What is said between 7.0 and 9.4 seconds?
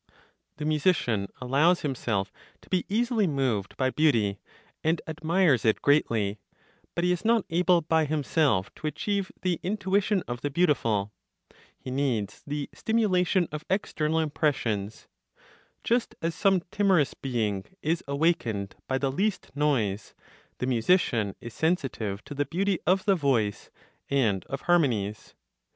he is not able by himself to achieve